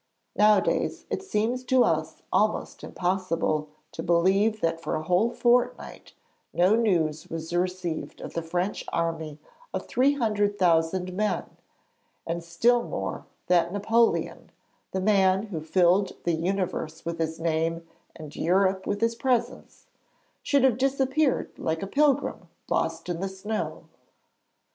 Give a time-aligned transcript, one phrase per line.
[0.35, 6.13] Nowadays it seems to us almost impossible to believe that for a whole fortnight
[6.53, 9.37] no news was received of the French Army
[9.75, 11.55] of 300,000 men,
[12.25, 14.49] and still more that Napoleon,
[14.91, 19.85] 'the man who filled the universe with his name and Europe with his presence,'
[20.41, 23.83] should have disappeared like a pilgrim lost in the snow.